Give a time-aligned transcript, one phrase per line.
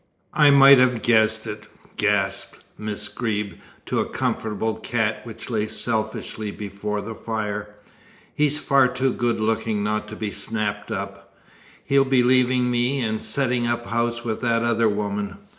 [0.33, 6.49] "I might have guessed it," gasped Miss Greeb to a comfortable cat which lay selfishly
[6.49, 7.75] before the fire.
[8.33, 11.35] "He's far too good looking not to be snapped up.
[11.85, 15.37] He'll be leaving me and setting up house with that other woman.